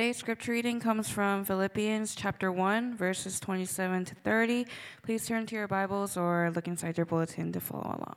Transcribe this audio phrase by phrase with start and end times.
[0.00, 4.66] Today's scripture reading comes from Philippians chapter 1, verses 27 to 30.
[5.02, 8.16] Please turn to your Bibles or look inside your bulletin to follow along.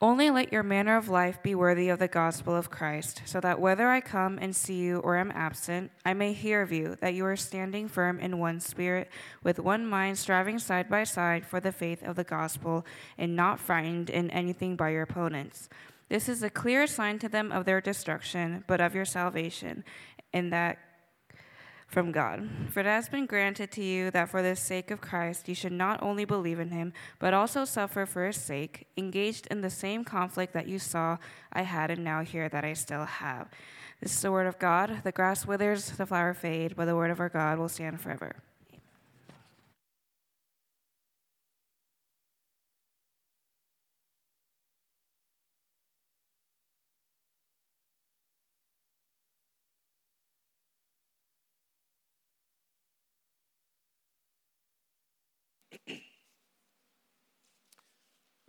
[0.00, 3.60] Only let your manner of life be worthy of the gospel of Christ, so that
[3.60, 7.12] whether I come and see you or am absent, I may hear of you that
[7.12, 9.10] you are standing firm in one spirit,
[9.42, 12.86] with one mind, striving side by side for the faith of the gospel,
[13.18, 15.68] and not frightened in anything by your opponents.
[16.12, 19.82] This is a clear sign to them of their destruction, but of your salvation,
[20.32, 20.78] and that
[21.92, 22.48] from God.
[22.70, 25.72] For it has been granted to you that for the sake of Christ you should
[25.72, 30.02] not only believe in him, but also suffer for his sake, engaged in the same
[30.02, 31.18] conflict that you saw
[31.52, 33.48] I had and now hear that I still have.
[34.00, 35.02] This is the word of God.
[35.04, 38.36] The grass withers, the flower fade, but the word of our God will stand forever.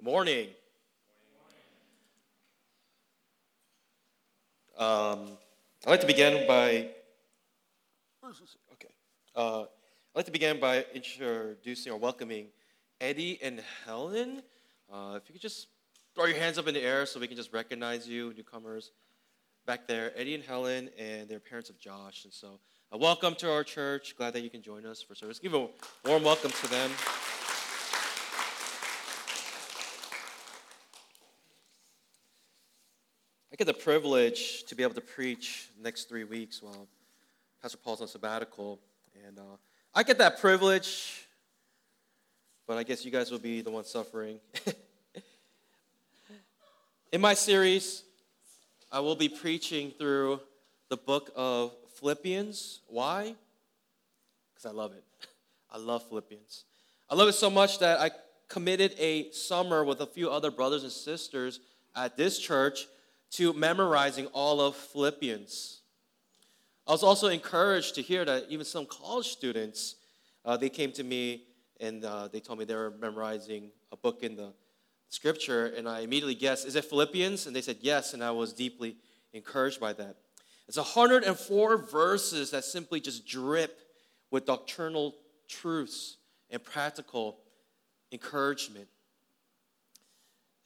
[0.04, 0.50] Morning.
[4.78, 5.38] Um,
[5.86, 6.90] I'd like to begin by.
[8.73, 8.90] Okay.
[9.34, 9.68] Uh, I'd
[10.14, 12.48] like to begin by introducing or welcoming
[13.00, 14.44] Eddie and Helen.
[14.92, 15.68] Uh, if you could just
[16.14, 18.92] throw your hands up in the air so we can just recognize you, newcomers.
[19.66, 22.26] Back there, Eddie and Helen, and their parents of Josh.
[22.26, 22.60] And so,
[22.94, 24.17] uh, welcome to our church.
[24.17, 25.40] Glad that you can join us for service.
[25.40, 25.70] Give a
[26.04, 26.92] warm welcome to them.
[33.54, 36.88] I get the privilege to be able to preach next three weeks while
[37.62, 38.80] Pastor Paul's on sabbatical.
[39.28, 39.58] And uh,
[39.94, 41.28] I get that privilege,
[42.66, 44.40] but I guess you guys will be the ones suffering.
[47.12, 48.02] In my series,
[48.92, 50.40] I will be preaching through
[50.90, 52.80] the book of Philippians.
[52.88, 53.36] Why?
[54.52, 55.04] Because I love it.
[55.72, 56.64] I love Philippians.
[57.08, 58.10] I love it so much that I
[58.50, 61.60] committed a summer with a few other brothers and sisters
[61.95, 62.88] at this church
[63.33, 65.82] to memorizing all of Philippians.
[66.86, 69.95] I was also encouraged to hear that even some college students,
[70.45, 71.45] uh, they came to me
[71.80, 74.54] and uh, they told me they were memorizing a book in the
[75.10, 77.48] scripture, and I immediately guessed, is it Philippians?
[77.48, 78.98] And they said yes, and I was deeply
[79.33, 80.15] encouraged by that.
[80.67, 83.80] It's 104 verses that simply just drip
[84.30, 85.15] with doctrinal
[85.48, 86.17] truths
[86.50, 87.38] and practical
[88.11, 88.88] encouragement.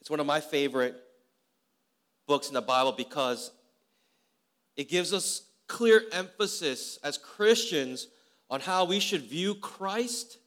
[0.00, 0.96] It's one of my favorite
[2.28, 3.50] books in the Bible because
[4.76, 8.06] it gives us clear emphasis as Christians
[8.48, 10.38] on how we should view Christ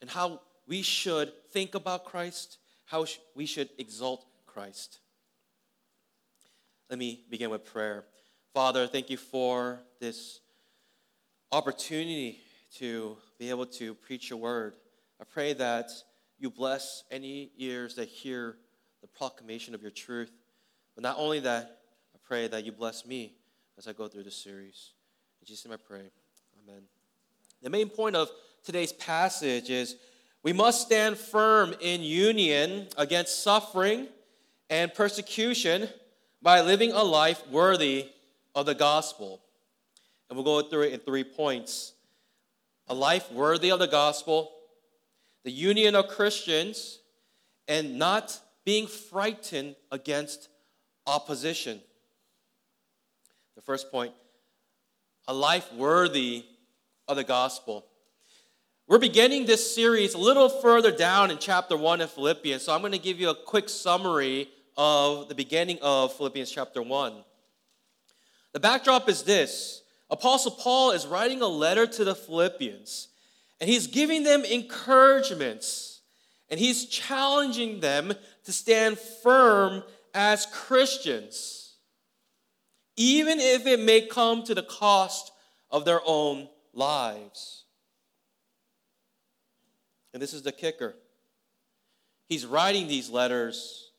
[0.00, 3.06] and how we should think about Christ, how
[3.36, 4.98] we should exalt Christ.
[6.88, 8.04] Let me begin with prayer.
[8.52, 10.40] Father, thank you for this
[11.52, 12.40] opportunity
[12.76, 14.74] to be able to preach your word.
[15.20, 15.90] I pray that
[16.38, 18.56] you bless any ears that hear
[19.00, 20.32] the proclamation of your truth.
[20.94, 21.78] But not only that,
[22.14, 23.34] I pray that you bless me
[23.78, 24.92] as I go through this series.
[25.40, 26.10] In Jesus' name I pray.
[26.62, 26.82] Amen.
[27.62, 28.30] The main point of
[28.64, 29.96] today's passage is
[30.42, 34.08] we must stand firm in union against suffering
[34.68, 35.88] and persecution
[36.42, 38.08] by living a life worthy
[38.54, 39.42] of the gospel.
[40.28, 41.92] And we'll go through it in three points
[42.88, 44.50] a life worthy of the gospel,
[45.44, 46.98] the union of Christians,
[47.68, 50.48] and not being frightened against
[51.06, 51.80] opposition.
[53.56, 54.12] The first point
[55.28, 56.44] a life worthy
[57.06, 57.86] of the gospel.
[58.88, 62.80] We're beginning this series a little further down in chapter 1 of Philippians, so I'm
[62.80, 67.12] going to give you a quick summary of the beginning of Philippians chapter 1.
[68.52, 73.08] The backdrop is this Apostle Paul is writing a letter to the Philippians,
[73.60, 75.89] and he's giving them encouragements,
[76.50, 78.12] and he's challenging them
[78.44, 81.76] to stand firm as Christians,
[82.96, 85.30] even if it may come to the cost
[85.70, 87.64] of their own lives.
[90.12, 90.96] And this is the kicker.
[92.26, 93.92] He's writing these letters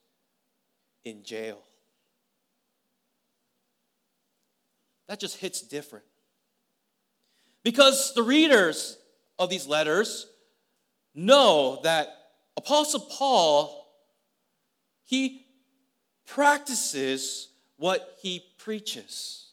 [1.05, 1.59] in jail.
[5.07, 6.05] That just hits different.
[7.63, 8.97] Because the readers
[9.37, 10.27] of these letters
[11.13, 12.20] know that
[12.57, 13.81] Apostle Paul
[15.11, 15.45] he
[16.25, 19.47] practices what he preaches.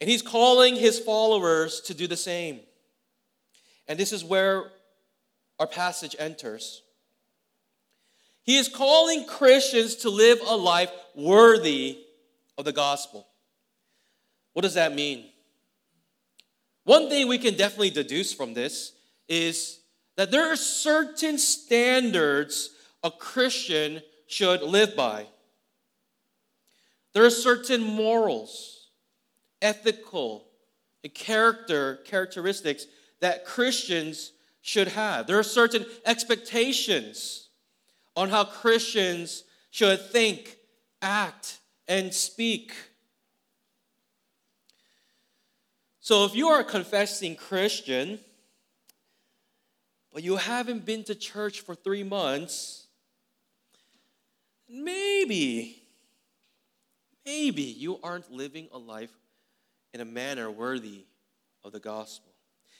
[0.00, 2.60] And he's calling his followers to do the same.
[3.86, 4.64] And this is where
[5.58, 6.80] our passage enters.
[8.44, 11.98] He is calling Christians to live a life worthy
[12.56, 13.26] of the gospel.
[14.54, 15.26] What does that mean?
[16.84, 18.95] One thing we can definitely deduce from this
[19.28, 19.80] is
[20.16, 22.70] that there are certain standards
[23.02, 25.26] a Christian should live by.
[27.12, 28.88] There are certain morals,
[29.62, 30.46] ethical,
[31.02, 32.86] and character characteristics
[33.20, 35.26] that Christians should have.
[35.26, 37.48] There are certain expectations
[38.16, 40.56] on how Christians should think,
[41.00, 42.72] act, and speak.
[46.00, 48.18] So if you are a confessing Christian,
[50.16, 52.86] but you haven't been to church for three months,
[54.66, 55.82] maybe,
[57.26, 59.10] maybe you aren't living a life
[59.92, 61.04] in a manner worthy
[61.62, 62.32] of the gospel.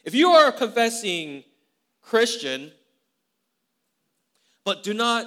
[0.03, 1.44] If you are a confessing
[2.00, 2.73] Christian,
[4.65, 5.27] but do not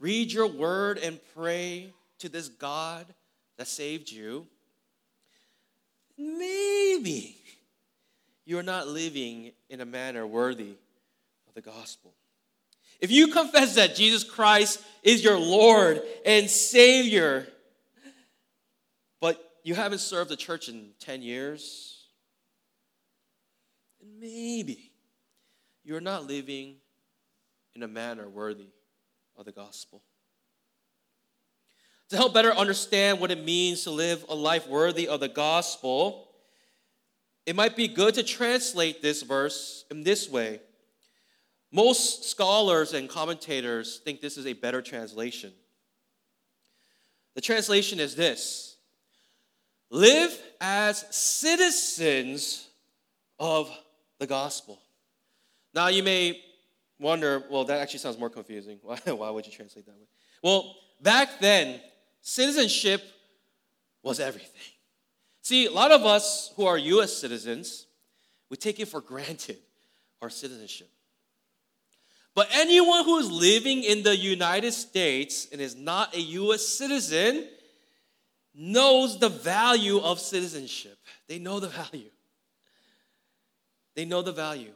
[0.00, 3.06] read your word and pray to this God
[3.56, 4.46] that saved you,
[6.18, 7.38] maybe
[8.44, 10.74] you're not living in a manner worthy
[11.58, 12.14] the gospel.
[13.00, 17.48] If you confess that Jesus Christ is your Lord and Savior,
[19.20, 22.06] but you haven't served the church in 10 years,
[24.20, 24.92] maybe
[25.82, 26.76] you're not living
[27.74, 28.68] in a manner worthy
[29.36, 30.04] of the gospel.
[32.10, 36.28] To help better understand what it means to live a life worthy of the gospel,
[37.46, 40.60] it might be good to translate this verse in this way.
[41.70, 45.52] Most scholars and commentators think this is a better translation.
[47.34, 48.76] The translation is this
[49.90, 52.68] Live as citizens
[53.38, 53.70] of
[54.18, 54.80] the gospel.
[55.74, 56.42] Now, you may
[56.98, 58.78] wonder, well, that actually sounds more confusing.
[58.82, 60.06] Why, why would you translate that way?
[60.42, 61.80] Well, back then,
[62.20, 63.02] citizenship
[64.02, 64.72] was everything.
[65.42, 67.86] See, a lot of us who are US citizens,
[68.50, 69.58] we take it for granted,
[70.20, 70.90] our citizenship.
[72.38, 77.48] But anyone who is living in the United States and is not a US citizen
[78.54, 80.96] knows the value of citizenship.
[81.26, 82.10] They know the value.
[83.96, 84.70] They know the value.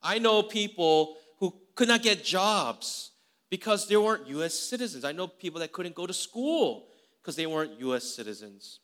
[0.00, 3.10] I know people who could not get jobs
[3.50, 5.04] because they weren't US citizens.
[5.04, 6.86] I know people that couldn't go to school
[7.20, 8.78] because they weren't US citizens.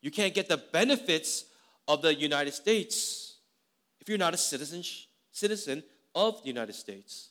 [0.00, 1.44] You can't get the benefits
[1.86, 3.36] of the United States
[4.00, 4.82] if you're not a citizen,
[5.30, 7.28] citizen of the United States.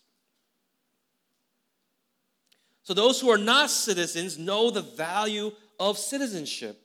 [2.83, 6.81] So those who are not citizens know the value of citizenship.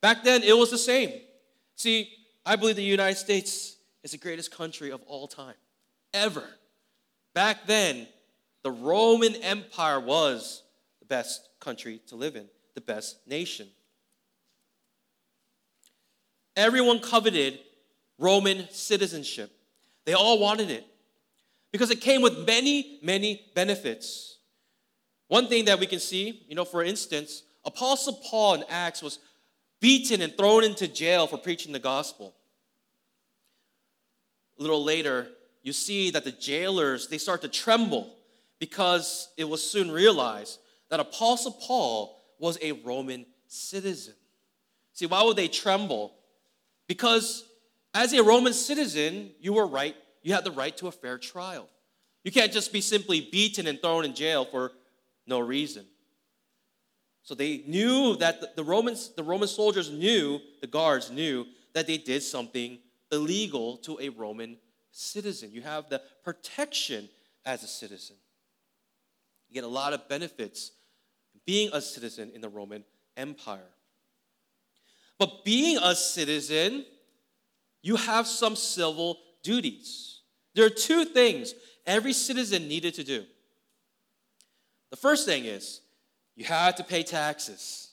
[0.00, 1.12] Back then, it was the same.
[1.76, 2.10] See,
[2.44, 5.54] I believe the United States is the greatest country of all time,
[6.14, 6.44] ever.
[7.34, 8.06] Back then,
[8.62, 10.62] the Roman Empire was
[11.00, 13.68] the best country to live in, the best nation.
[16.56, 17.58] Everyone coveted
[18.18, 19.50] Roman citizenship.
[20.04, 20.86] They all wanted it
[21.72, 24.29] because it came with many, many benefits.
[25.30, 29.20] One thing that we can see, you know, for instance, Apostle Paul in Acts was
[29.80, 32.34] beaten and thrown into jail for preaching the gospel.
[34.58, 35.28] A little later,
[35.62, 38.12] you see that the jailers they start to tremble
[38.58, 44.14] because it was soon realized that Apostle Paul was a Roman citizen.
[44.94, 46.12] See, why would they tremble?
[46.88, 47.44] Because
[47.94, 49.94] as a Roman citizen, you were right,
[50.24, 51.68] you had the right to a fair trial.
[52.24, 54.72] You can't just be simply beaten and thrown in jail for
[55.30, 55.86] no reason.
[57.22, 61.96] So they knew that the Romans, the Roman soldiers knew, the guards knew that they
[61.96, 62.78] did something
[63.12, 64.58] illegal to a Roman
[64.90, 65.50] citizen.
[65.52, 67.08] You have the protection
[67.46, 68.16] as a citizen.
[69.48, 70.72] You get a lot of benefits
[71.46, 72.84] being a citizen in the Roman
[73.16, 73.70] Empire.
[75.18, 76.84] But being a citizen,
[77.82, 80.20] you have some civil duties.
[80.54, 81.54] There are two things
[81.86, 83.24] every citizen needed to do.
[84.90, 85.80] The first thing is
[86.34, 87.90] you had to pay taxes.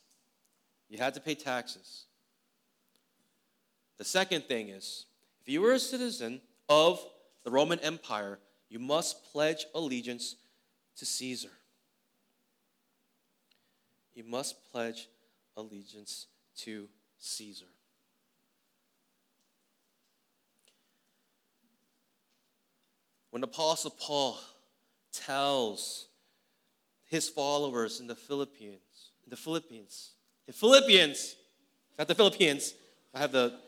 [0.89, 2.05] You had to pay taxes.
[3.97, 5.05] The second thing is
[5.41, 7.03] if you were a citizen of
[7.43, 8.39] the Roman Empire,
[8.69, 10.35] you must pledge allegiance
[10.97, 11.51] to Caesar.
[14.13, 15.07] You must pledge
[15.55, 16.27] allegiance
[16.57, 16.89] to
[17.19, 17.65] Caesar.
[23.29, 24.39] When Apostle Paul
[25.11, 26.06] tells
[27.07, 30.11] his followers in the Philippines, in the Philippines,
[30.47, 31.35] in Philippians,
[31.97, 32.73] not the Philippines,
[33.13, 33.59] I have the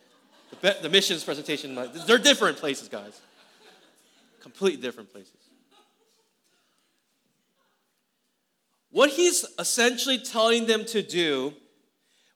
[0.62, 1.78] the, the missions presentation,
[2.08, 3.20] they're different places, guys.
[4.42, 5.36] Completely different places.
[8.92, 11.54] What he's essentially telling them to do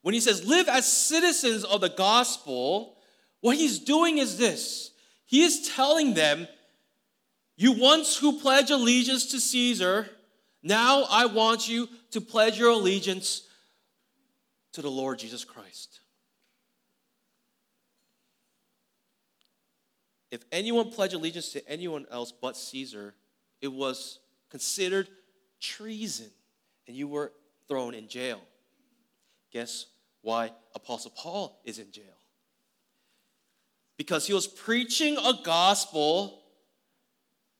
[0.03, 2.97] when he says live as citizens of the gospel,
[3.41, 4.91] what he's doing is this
[5.25, 6.47] he is telling them,
[7.55, 10.09] You once who pledge allegiance to Caesar,
[10.63, 13.47] now I want you to pledge your allegiance
[14.71, 15.99] to the Lord Jesus Christ.
[20.31, 23.13] If anyone pledged allegiance to anyone else but Caesar,
[23.61, 25.07] it was considered
[25.61, 26.31] treason
[26.87, 27.31] and you were
[27.67, 28.39] thrown in jail.
[29.51, 29.85] Guess
[30.21, 32.17] why Apostle Paul is in jail?
[33.97, 36.42] Because he was preaching a gospel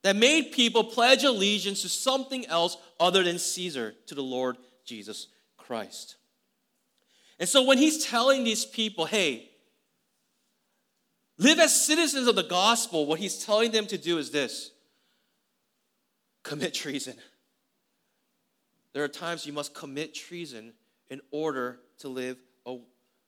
[0.04, 5.28] that made people pledge allegiance to something else other than Caesar, to the Lord Jesus
[5.58, 6.18] Christ.
[7.40, 9.50] And so when he's telling these people, hey,
[11.38, 14.72] live as citizens of the gospel, what he's telling them to do is this
[16.44, 17.16] commit treason.
[18.92, 20.74] There are times you must commit treason
[21.10, 22.78] in order to live a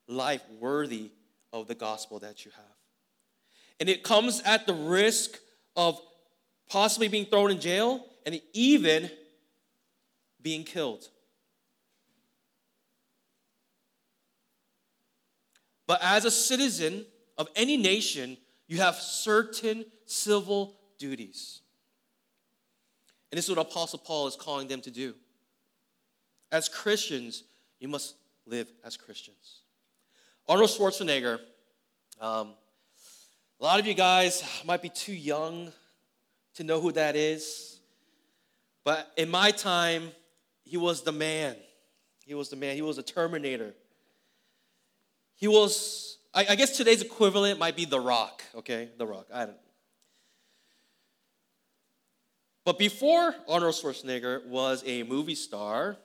[0.07, 1.11] life worthy
[1.51, 2.65] of the gospel that you have.
[3.79, 5.39] And it comes at the risk
[5.75, 5.99] of
[6.69, 9.09] possibly being thrown in jail and even
[10.41, 11.07] being killed.
[15.87, 17.05] But as a citizen
[17.37, 21.61] of any nation, you have certain civil duties.
[23.31, 25.13] And this is what Apostle Paul is calling them to do.
[26.51, 27.43] As Christians,
[27.79, 29.61] you must live as Christians.
[30.47, 31.39] Arnold Schwarzenegger,
[32.21, 32.53] um,
[33.59, 35.71] a lot of you guys might be too young
[36.55, 37.79] to know who that is.
[38.83, 40.11] But in my time,
[40.63, 41.55] he was the man.
[42.25, 42.75] He was the man.
[42.75, 43.73] He was a Terminator.
[45.35, 48.89] He was, I, I guess today's equivalent might be The Rock, okay?
[48.97, 49.27] The Rock.
[49.33, 49.57] I don't
[52.65, 55.97] But before Arnold Schwarzenegger was a movie star,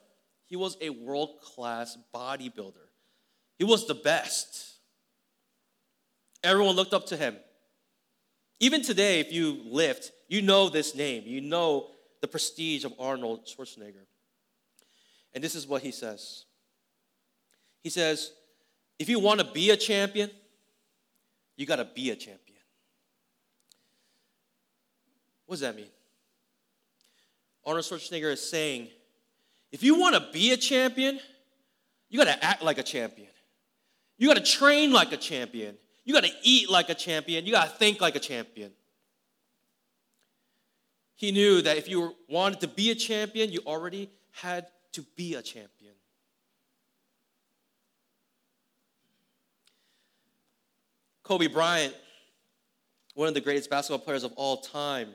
[0.45, 2.87] he was a world class bodybuilder.
[3.57, 4.75] He was the best.
[6.43, 7.35] Everyone looked up to him.
[8.59, 11.23] Even today, if you lift, you know this name.
[11.25, 11.87] You know
[12.21, 14.05] the prestige of Arnold Schwarzenegger.
[15.33, 16.45] And this is what he says
[17.83, 18.31] He says,
[18.97, 20.31] if you want to be a champion,
[21.57, 22.59] you got to be a champion.
[25.47, 25.89] What does that mean?
[27.65, 28.87] Arnold Schwarzenegger is saying,
[29.73, 31.19] if you want to be a champion,
[32.09, 33.27] you got to act like a champion.
[34.17, 35.75] You got to train like a champion.
[36.05, 37.45] You got to eat like a champion.
[37.45, 38.71] You got to think like a champion.
[41.21, 45.35] He knew that if you wanted to be a champion, you already had to be
[45.35, 45.93] a champion.
[51.21, 51.93] Kobe Bryant,
[53.13, 55.09] one of the greatest basketball players of all time.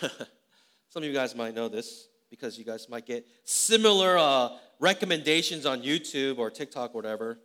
[0.00, 5.66] Some of you guys might know this because you guys might get similar uh, recommendations
[5.66, 7.40] on YouTube or TikTok or whatever.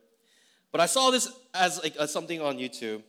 [0.71, 3.01] But I saw this as like as something on YouTube,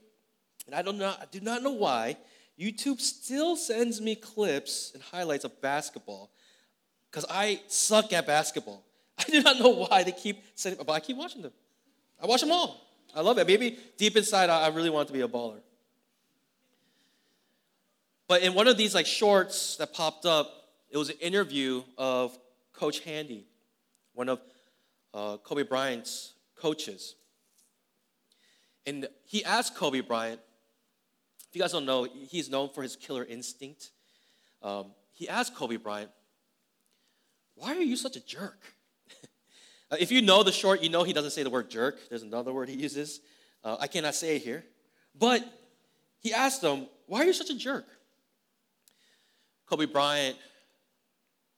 [0.65, 2.17] and I don't know, I do not know why.
[2.59, 6.31] YouTube still sends me clips and highlights of basketball
[7.11, 8.85] because I suck at basketball.
[9.19, 11.53] I do not know why they keep sending, but I keep watching them.
[12.23, 12.87] I watch them all.
[13.15, 13.47] I love it.
[13.47, 15.61] Maybe deep inside, I really want to be a baller.
[18.29, 20.51] But in one of these like shorts that popped up,
[20.91, 22.37] it was an interview of
[22.73, 23.47] Coach Handy,
[24.15, 24.41] one of
[25.15, 27.15] uh, Kobe Bryant's coaches.
[28.85, 30.41] And he asked Kobe Bryant,
[31.57, 33.91] you guys don't know, he's known for his killer instinct.
[34.63, 36.11] Um, he asked Kobe Bryant,
[37.55, 38.59] Why are you such a jerk?
[39.99, 41.99] if you know the short, you know he doesn't say the word jerk.
[42.11, 43.21] There's another word he uses.
[43.65, 44.65] Uh, I cannot say it here.
[45.19, 45.43] But
[46.21, 47.87] he asked him, Why are you such a jerk?
[49.65, 50.37] Kobe Bryant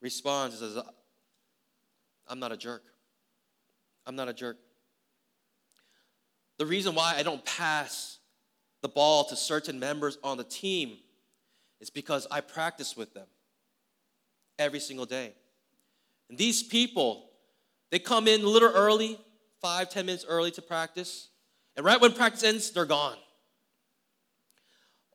[0.01, 0.83] responds and says,
[2.29, 2.85] I'm not a jerk.
[4.07, 4.59] I'm not a jerk.
[6.57, 8.18] The reason why I don't pass
[8.83, 10.99] the ball to certain members on the team
[11.81, 13.27] is because I practice with them
[14.59, 15.35] every single day.
[16.29, 17.31] And these people,
[17.91, 19.19] they come in a little early,
[19.61, 21.29] five, ten minutes early to practice.
[21.77, 23.17] And right when practice ends, they're gone.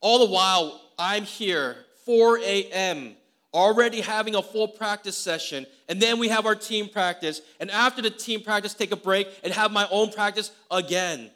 [0.01, 3.15] All the while, I'm here, 4 a.m.,
[3.53, 8.01] already having a full practice session, and then we have our team practice, and after
[8.01, 11.29] the team practice, take a break and have my own practice again.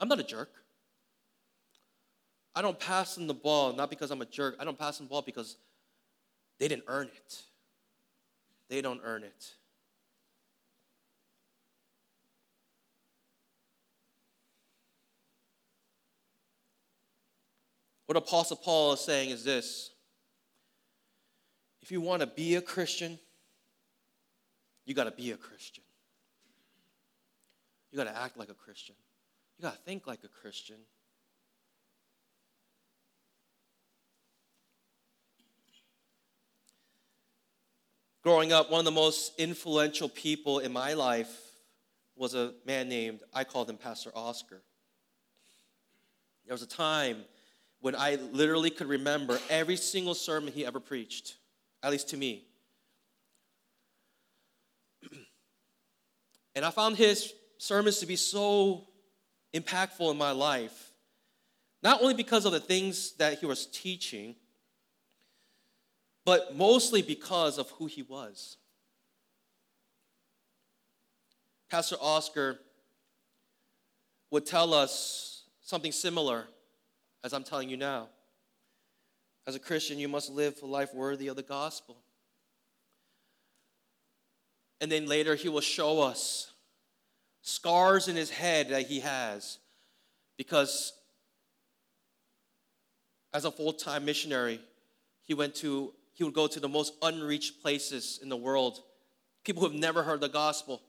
[0.00, 0.50] I'm not a jerk.
[2.58, 4.56] I don't pass them the ball not because I'm a jerk.
[4.58, 5.58] I don't pass them the ball because
[6.58, 7.42] they didn't earn it.
[8.68, 9.52] They don't earn it.
[18.06, 19.92] What Apostle Paul is saying is this
[21.80, 23.20] if you want to be a Christian,
[24.84, 25.84] you got to be a Christian.
[27.92, 28.96] You got to act like a Christian.
[29.58, 30.78] You got to think like a Christian.
[38.22, 41.34] Growing up, one of the most influential people in my life
[42.16, 44.62] was a man named, I called him Pastor Oscar.
[46.44, 47.24] There was a time
[47.80, 51.36] when I literally could remember every single sermon he ever preached,
[51.82, 52.44] at least to me.
[56.56, 58.88] and I found his sermons to be so
[59.54, 60.92] impactful in my life,
[61.84, 64.34] not only because of the things that he was teaching,
[66.28, 68.58] but mostly because of who he was.
[71.70, 72.58] Pastor Oscar
[74.30, 76.44] would tell us something similar
[77.24, 78.08] as I'm telling you now.
[79.46, 81.96] As a Christian, you must live a life worthy of the gospel.
[84.82, 86.52] And then later, he will show us
[87.40, 89.56] scars in his head that he has
[90.36, 90.92] because
[93.32, 94.60] as a full-time missionary
[95.24, 98.80] he went to he would go to the most unreached places in the world
[99.44, 100.82] people who have never heard the gospel.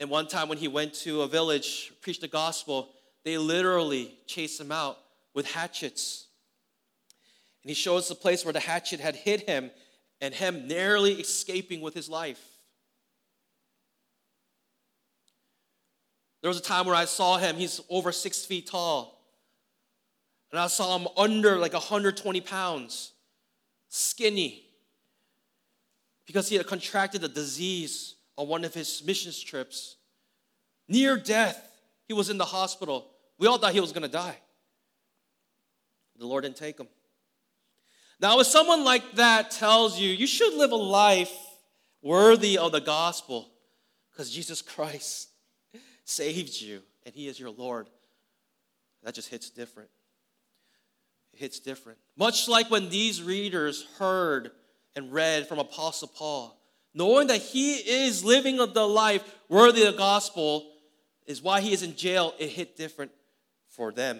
[0.00, 2.94] And one time when he went to a village preached the gospel
[3.24, 4.96] they literally chased him out
[5.34, 6.28] with hatchets.
[7.64, 9.72] And he shows the place where the hatchet had hit him
[10.20, 12.40] and him narrowly escaping with his life.
[16.40, 19.20] There was a time where I saw him, he's over six feet tall.
[20.52, 23.10] And I saw him under like 120 pounds,
[23.96, 24.64] skinny,
[26.26, 29.96] because he had contracted a disease on one of his missions trips.
[30.88, 31.60] Near death,
[32.06, 33.10] he was in the hospital.
[33.38, 34.36] We all thought he was going to die.
[36.18, 36.88] The Lord didn't take him.
[38.20, 41.34] Now, if someone like that tells you you should live a life
[42.02, 43.50] worthy of the gospel,
[44.10, 45.28] because Jesus Christ
[46.04, 47.88] saved you and He is your Lord,
[49.02, 49.90] that just hits different.
[51.36, 51.98] It hits different.
[52.16, 54.52] Much like when these readers heard
[54.94, 56.58] and read from Apostle Paul,
[56.94, 60.72] knowing that he is living the life worthy of the gospel
[61.26, 63.10] is why he is in jail, it hit different
[63.68, 64.18] for them.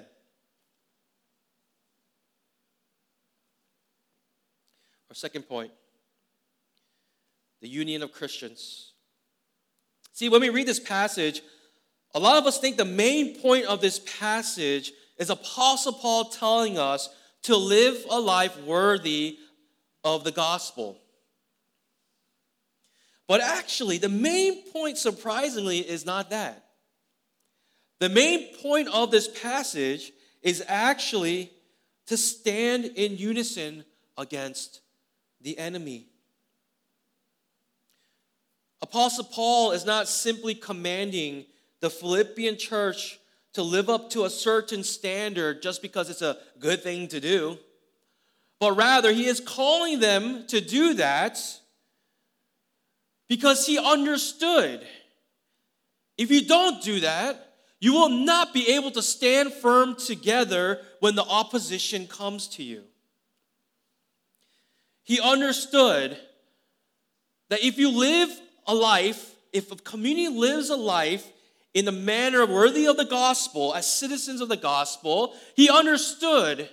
[5.09, 5.71] Our second point
[7.63, 8.93] the union of Christians.
[10.13, 11.41] See, when we read this passage,
[12.15, 16.79] a lot of us think the main point of this passage is Apostle Paul telling
[16.79, 17.09] us
[17.43, 19.39] to live a life worthy
[20.05, 20.99] of the gospel.
[23.29, 26.65] But actually, the main point, surprisingly, is not that.
[27.99, 31.51] The main point of this passage is actually
[32.07, 33.85] to stand in unison
[34.17, 34.81] against
[35.41, 36.07] the enemy.
[38.83, 41.47] Apostle Paul is not simply commanding
[41.81, 43.19] the Philippian church
[43.57, 47.59] to live up to a certain standard just because it's a good thing to do,
[48.61, 51.39] but rather he is calling them to do that
[53.29, 54.87] because he understood
[56.19, 61.15] if you don't do that, you will not be able to stand firm together when
[61.15, 62.83] the opposition comes to you.
[65.03, 66.19] He understood
[67.49, 68.29] that if you live
[68.67, 71.27] a life, if a community lives a life
[71.77, 76.71] in the manner worthy of the gospel, as citizens of the gospel, he understood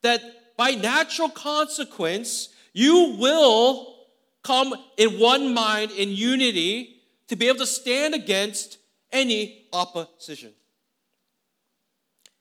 [0.00, 0.22] that
[0.56, 3.98] by natural consequence, you will
[4.42, 8.78] come in one mind, in unity, to be able to stand against
[9.12, 10.52] any opposition.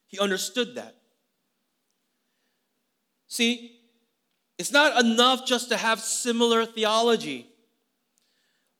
[0.07, 0.95] He understood that.
[3.27, 3.77] See,
[4.57, 7.45] it's not enough just to have similar theology,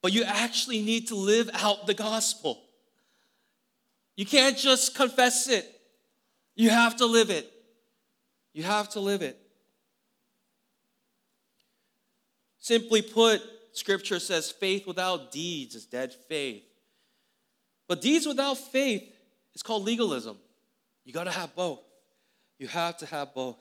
[0.01, 2.61] but you actually need to live out the gospel.
[4.15, 5.65] You can't just confess it,
[6.55, 7.51] you have to live it.
[8.53, 9.37] You have to live it.
[12.57, 13.41] Simply put,
[13.73, 16.63] scripture says faith without deeds is dead faith.
[17.87, 19.03] But deeds without faith
[19.53, 20.37] is called legalism.
[21.03, 21.81] You got to have both.
[22.57, 23.57] You have to have both.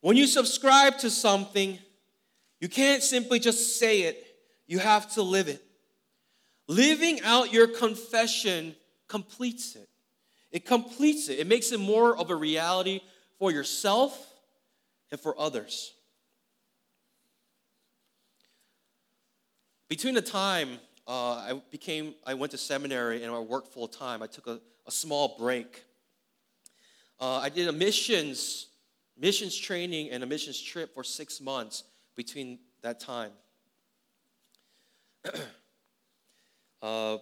[0.00, 1.78] When you subscribe to something,
[2.60, 4.26] you can't simply just say it,
[4.66, 5.64] you have to live it.
[6.72, 8.74] Living out your confession
[9.06, 9.90] completes it.
[10.50, 11.38] It completes it.
[11.38, 13.00] It makes it more of a reality
[13.38, 14.32] for yourself
[15.10, 15.92] and for others.
[19.90, 24.22] Between the time uh, I became, I went to seminary and I worked full time,
[24.22, 25.84] I took a, a small break.
[27.20, 28.68] Uh, I did a missions,
[29.18, 31.84] missions training and a missions trip for six months
[32.16, 33.32] between that time.
[36.82, 37.18] Uh,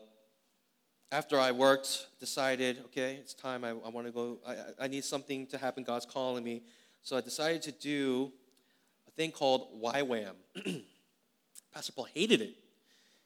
[1.12, 3.64] after I worked, decided, okay, it's time.
[3.64, 4.38] I, I want to go.
[4.46, 5.84] I, I need something to happen.
[5.84, 6.62] God's calling me.
[7.02, 8.32] So I decided to do
[9.06, 10.34] a thing called YWAM.
[11.74, 12.54] Pastor Paul hated it.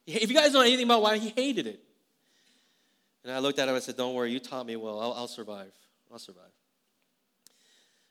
[0.07, 1.81] If you guys know anything about why he hated it.
[3.23, 5.01] And I looked at him and said, Don't worry, you taught me well.
[5.01, 5.73] I'll, I'll survive.
[6.12, 6.53] I'll survive.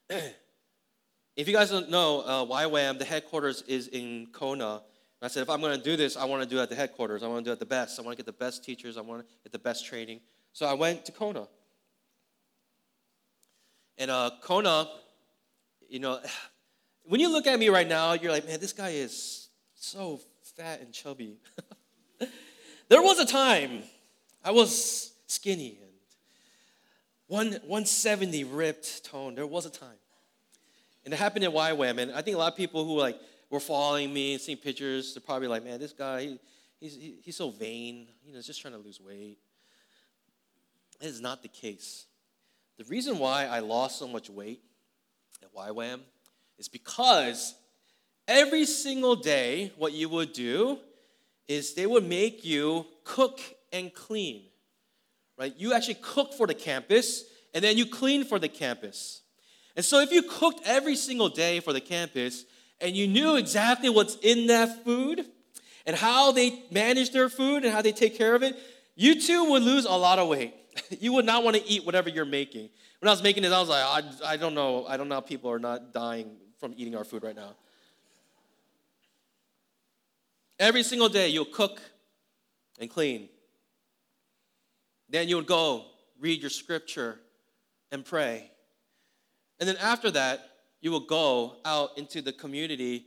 [1.36, 4.82] if you guys don't know, uh, YWAM, the headquarters is in Kona.
[5.24, 6.76] I said, if I'm going to do this, I want to do it at the
[6.76, 7.24] headquarters.
[7.24, 7.98] I want to do it at the best.
[8.00, 8.98] I want to get the best teachers.
[8.98, 10.20] I want to get the best training.
[10.52, 11.48] So I went to Kona.
[13.98, 14.90] And uh, Kona,
[15.88, 16.20] you know,
[17.06, 20.20] when you look at me right now, you're like, man, this guy is so
[20.58, 21.38] fat and chubby.
[22.90, 23.84] there was a time
[24.44, 25.92] I was skinny and
[27.28, 29.36] one, 170 ripped tone.
[29.36, 29.90] There was a time.
[31.06, 31.98] And it happened at YWAM.
[31.98, 33.20] And I think a lot of people who like
[33.54, 36.40] were following me and seeing pictures, they're probably like, man, this guy, he,
[36.80, 38.08] he's, he, he's so vain.
[38.26, 39.38] You know, he's just trying to lose weight.
[41.00, 42.08] It is not the case.
[42.80, 44.62] The reason why I lost so much weight
[45.44, 46.00] at YWAM
[46.58, 47.54] is because
[48.28, 50.80] every single day, what you would do
[51.48, 53.40] is they would make you cook
[53.72, 54.46] and clean.
[55.38, 55.54] Right?
[55.56, 59.22] You actually cook for the campus and then you clean for the campus.
[59.76, 62.46] And so if you cooked every single day for the campus,
[62.82, 65.26] and you knew exactly what's in that food
[65.86, 68.56] and how they manage their food and how they take care of it,
[68.96, 70.54] you too would lose a lot of weight.
[71.00, 72.70] you would not want to eat whatever you're making.
[73.00, 74.86] When I was making this, I was like, I, I don't know.
[74.86, 77.56] I don't know how people are not dying from eating our food right now.
[80.60, 81.82] Every single day, you'll cook
[82.80, 83.28] and clean.
[85.10, 85.86] Then you'll go
[86.20, 87.20] read your scripture
[87.92, 88.50] and pray.
[89.60, 90.53] And then after that,
[90.84, 93.06] you will go out into the community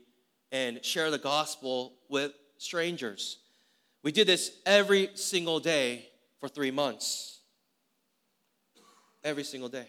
[0.50, 3.36] and share the gospel with strangers.
[4.02, 6.08] We did this every single day
[6.40, 7.40] for three months.
[9.22, 9.88] Every single day.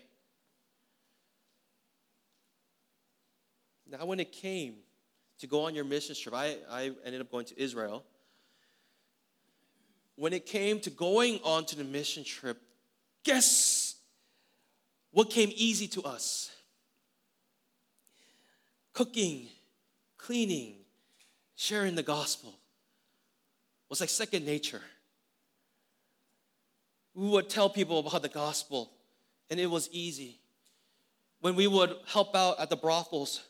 [3.90, 4.76] Now, when it came
[5.40, 8.04] to go on your mission trip, I, I ended up going to Israel.
[10.18, 12.62] When it came to going on to the mission trip,
[13.24, 13.96] guess
[15.12, 16.52] what came easy to us?
[18.98, 19.48] Cooking,
[20.18, 20.74] cleaning,
[21.56, 22.58] sharing the gospel
[23.90, 24.82] was like second nature.
[27.14, 28.90] We would tell people about the gospel,
[29.52, 30.40] and it was easy.
[31.42, 33.44] When we would help out at the brothels,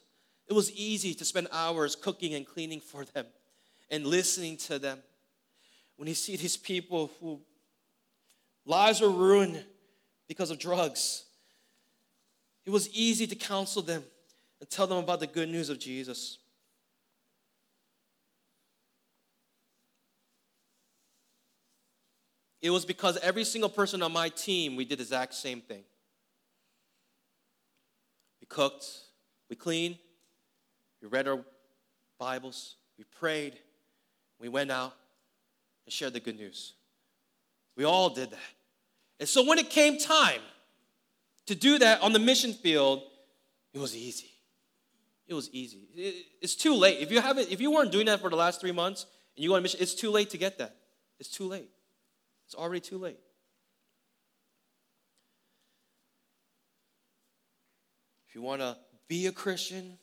[0.50, 3.28] it was easy to spend hours cooking and cleaning for them
[3.90, 5.00] and listening to them.
[5.96, 7.40] When you see these people who
[8.66, 9.64] lives were ruined
[10.28, 11.24] because of drugs,
[12.66, 14.04] it was easy to counsel them
[14.60, 16.40] and tell them about the good news of Jesus.
[22.62, 25.84] It was because every single person on my team, we did the exact same thing.
[28.42, 28.86] We cooked,
[29.50, 29.98] we cleaned,
[31.02, 31.40] we read our
[32.18, 33.60] Bibles, we prayed,
[34.40, 34.94] we went out
[35.86, 36.74] and shared the good news.
[37.76, 38.40] We all did that.
[39.20, 40.42] And so when it came time
[41.46, 43.04] to do that on the mission field,
[43.74, 44.32] it was easy.
[45.28, 45.88] It was easy.
[46.42, 47.00] it's too late.
[47.02, 49.50] If you haven't, if you weren't doing that for the last three months and you
[49.50, 50.76] go on a mission, it's too late to get that.
[51.20, 51.70] It's too late.
[52.46, 53.18] It's already too late.
[58.30, 58.78] If you want to
[59.10, 59.98] be a Christian,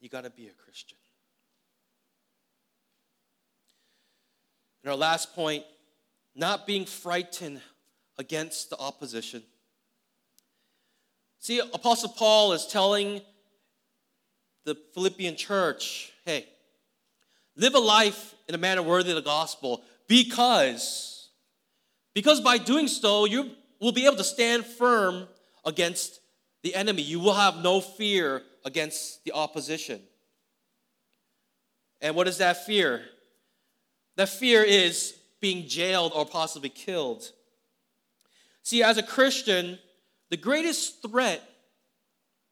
[0.00, 0.98] you got to be a Christian.
[4.84, 5.64] And our last point
[6.36, 7.60] not being frightened
[8.16, 9.42] against the opposition.
[11.40, 13.22] See, Apostle Paul is telling
[14.64, 16.46] the Philippian church hey,
[17.56, 21.30] live a life in a manner worthy of the gospel because,
[22.14, 25.26] because by doing so, you will be able to stand firm
[25.64, 26.20] against
[26.62, 27.02] the enemy.
[27.02, 30.00] You will have no fear against the opposition.
[32.00, 33.02] And what is that fear?
[34.16, 37.30] That fear is being jailed or possibly killed.
[38.62, 39.78] See, as a Christian,
[40.30, 41.42] the greatest threat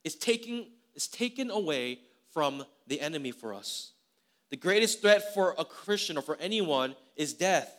[0.05, 0.67] is taking
[0.97, 2.01] is taken away
[2.33, 3.93] from the enemy for us.
[4.51, 7.73] The greatest threat for a Christian or for anyone is death.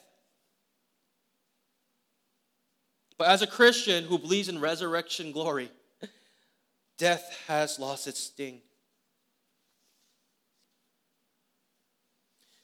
[3.18, 5.72] But as a Christian who believes in resurrection glory,
[6.98, 8.62] death has lost its sting.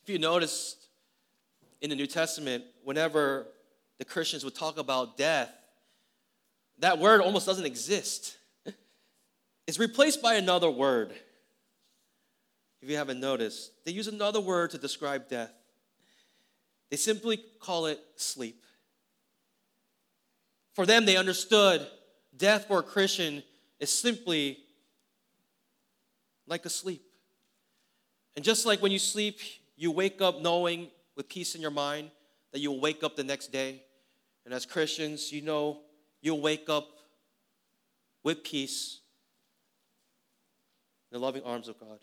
[0.04, 0.88] If you noticed
[1.82, 3.48] in the New Testament, whenever
[3.98, 5.50] the Christians would talk about death,
[6.80, 8.38] that word almost doesn't exist.
[9.68, 11.14] It's replaced by another word
[12.82, 13.72] if you haven't noticed.
[13.86, 15.52] They use another word to describe death.
[16.90, 18.64] They simply call it sleep.
[20.74, 21.88] For them, they understood
[22.36, 23.42] death for a Christian
[23.80, 24.60] is simply
[26.46, 27.04] like a sleep.
[28.36, 29.40] And just like when you sleep,
[29.78, 32.12] you wake up knowing with peace in your mind
[32.52, 33.82] that you'll wake up the next day.
[34.46, 35.80] And as Christians, you know
[36.22, 36.90] you'll wake up
[38.24, 39.00] with peace
[41.14, 42.00] the loving arms of God.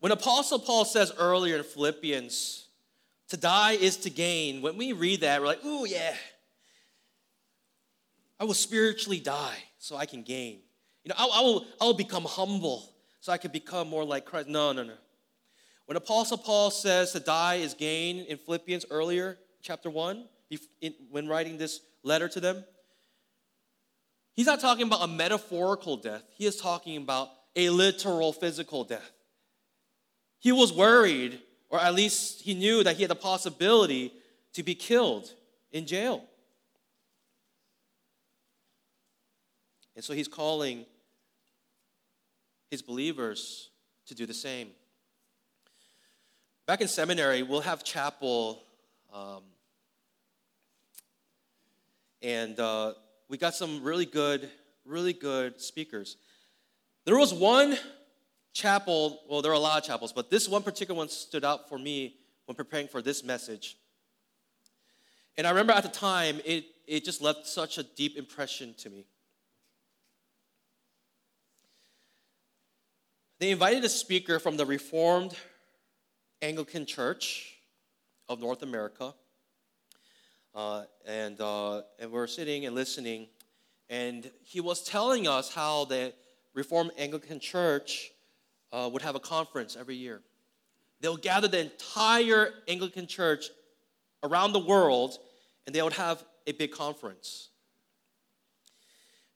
[0.00, 2.66] When Apostle Paul says earlier in Philippians,
[3.28, 6.14] to die is to gain, when we read that, we're like, ooh, yeah.
[8.40, 10.60] I will spiritually die so I can gain.
[11.04, 14.24] You know, I, I, will, I will become humble so I can become more like
[14.24, 14.48] Christ.
[14.48, 14.94] No, no, no.
[15.86, 20.26] When Apostle Paul says to die is gain in Philippians earlier, chapter 1,
[21.10, 22.64] when writing this letter to them,
[24.38, 26.22] he's not talking about a metaphorical death.
[26.36, 29.10] He is talking about a literal physical death.
[30.38, 34.12] He was worried, or at least he knew that he had the possibility
[34.52, 35.32] to be killed
[35.72, 36.22] in jail.
[39.96, 40.86] And so he's calling
[42.70, 43.70] his believers
[44.06, 44.68] to do the same.
[46.64, 48.62] Back in seminary, we'll have chapel,
[49.12, 49.42] um,
[52.22, 52.92] and uh,
[53.28, 54.48] we got some really good,
[54.84, 56.16] really good speakers.
[57.04, 57.76] There was one
[58.52, 61.68] chapel, well, there are a lot of chapels, but this one particular one stood out
[61.68, 63.76] for me when preparing for this message.
[65.36, 68.90] And I remember at the time, it, it just left such a deep impression to
[68.90, 69.06] me.
[73.38, 75.36] They invited a speaker from the Reformed
[76.42, 77.54] Anglican Church
[78.28, 79.14] of North America.
[80.58, 83.28] Uh, and, uh, and we are sitting and listening.
[83.88, 86.12] And he was telling us how the
[86.52, 88.10] Reformed Anglican Church
[88.72, 90.20] uh, would have a conference every year.
[91.00, 93.50] They'll gather the entire Anglican Church
[94.24, 95.18] around the world,
[95.64, 97.50] and they would have a big conference.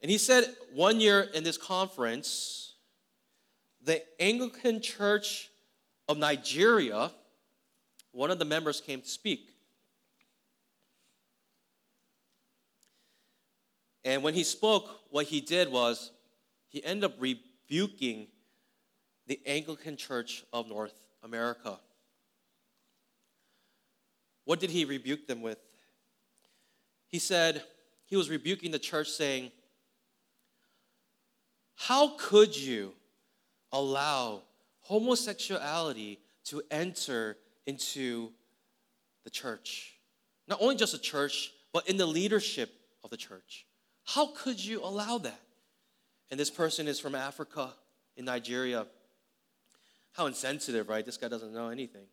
[0.01, 2.75] And he said one year in this conference,
[3.81, 5.53] the Anglican Church
[6.09, 7.13] of Nigeria,
[8.11, 9.52] one of the members came to speak.
[14.05, 16.11] And when he spoke, what he did was
[16.69, 18.27] he ended up rebuking
[19.27, 21.79] the Anglican Church of North America.
[24.45, 25.59] What did he rebuke them with?
[27.07, 27.63] He said,
[28.07, 29.53] he was rebuking the church, saying,
[31.77, 32.93] How could you
[33.71, 34.43] allow
[34.83, 37.37] homosexuality to enter
[37.67, 38.31] into
[39.25, 39.95] the church.
[40.49, 42.71] Not only just the church, but in the leadership
[43.05, 43.67] of the church.
[44.05, 45.41] How could you allow that?
[46.31, 47.73] And this person is from Africa,
[48.17, 48.87] in Nigeria.
[50.13, 51.05] How insensitive, right?
[51.05, 52.05] This guy doesn't know anything.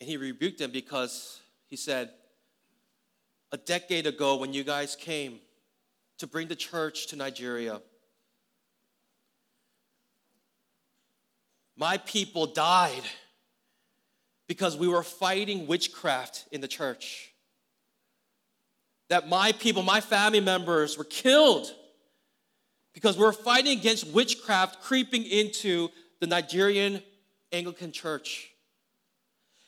[0.00, 2.10] And he rebuked them because he said,
[3.52, 5.40] A decade ago, when you guys came,
[6.18, 7.80] to bring the church to Nigeria.
[11.76, 13.02] My people died
[14.46, 17.32] because we were fighting witchcraft in the church.
[19.08, 21.72] That my people, my family members were killed
[22.92, 25.90] because we were fighting against witchcraft creeping into
[26.20, 27.02] the Nigerian
[27.52, 28.50] Anglican church.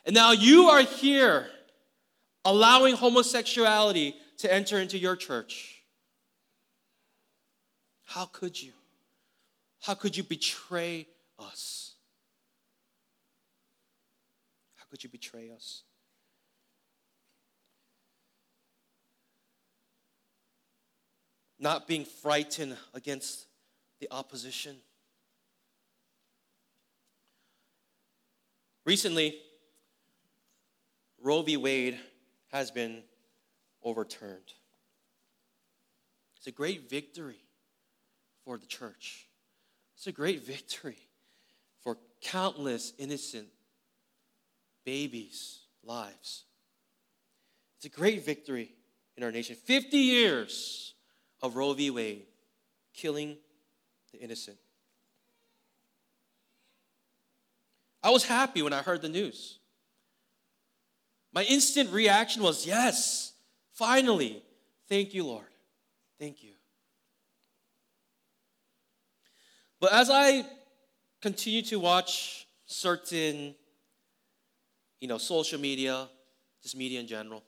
[0.05, 1.46] And now you are here
[2.44, 5.83] allowing homosexuality to enter into your church.
[8.05, 8.72] How could you?
[9.83, 11.07] How could you betray
[11.38, 11.92] us?
[14.77, 15.83] How could you betray us?
[21.59, 23.47] Not being frightened against
[24.01, 24.77] the opposition.
[28.85, 29.38] Recently,
[31.21, 31.57] Roe v.
[31.57, 31.99] Wade
[32.53, 33.03] has been
[33.83, 34.55] overturned.
[36.37, 37.42] It's a great victory
[38.44, 39.29] for the church.
[39.97, 40.97] It's a great victory
[41.83, 43.49] for countless innocent
[44.85, 46.44] babies' lives.
[47.77, 48.73] It's a great victory
[49.16, 49.57] in our nation.
[49.57, 50.94] 50 years
[51.40, 51.90] of Roe v.
[51.90, 52.22] Wade
[52.94, 53.37] killing
[54.12, 54.57] the innocent.
[58.03, 59.59] I was happy when I heard the news.
[61.33, 63.33] My instant reaction was, Yes,
[63.74, 64.42] finally.
[64.88, 65.44] Thank you, Lord.
[66.18, 66.53] Thank you.
[69.81, 70.44] But as I
[71.20, 73.55] continue to watch certain,
[75.01, 76.09] you know, social media,
[76.62, 77.42] just media in general,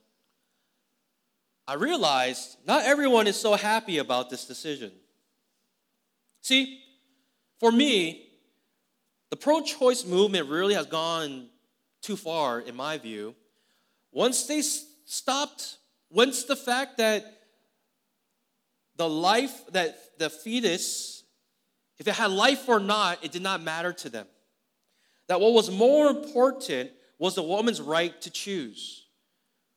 [1.70, 4.90] I realized not everyone is so happy about this decision.
[6.40, 6.80] See,
[7.60, 8.26] for me,
[9.30, 11.46] the pro choice movement really has gone
[12.02, 13.36] too far, in my view.
[14.10, 15.76] Once they stopped,
[16.10, 17.38] once the fact that
[18.96, 21.22] the life, that the fetus,
[21.98, 24.26] if it had life or not, it did not matter to them.
[25.28, 28.99] That what was more important was the woman's right to choose.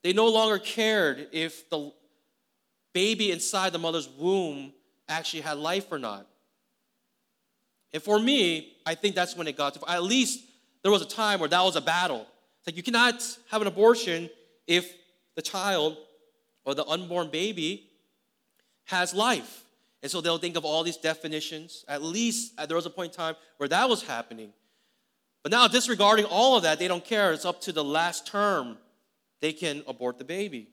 [0.04, 1.90] They no longer cared if the
[2.92, 4.72] baby inside the mother's womb
[5.08, 6.26] actually had life or not.
[7.92, 10.44] And for me, I think that's when it got to, at least
[10.82, 12.26] there was a time where that was a battle.
[12.58, 13.14] It's like you cannot
[13.50, 14.28] have an abortion
[14.66, 14.94] if
[15.36, 15.96] the child
[16.66, 17.88] or the unborn baby
[18.84, 19.64] has life.
[20.02, 21.82] And so they'll think of all these definitions.
[21.88, 24.52] At least uh, there was a point in time where that was happening.
[25.42, 27.32] But now, disregarding all of that, they don't care.
[27.32, 28.76] It's up to the last term.
[29.44, 30.70] They can abort the baby.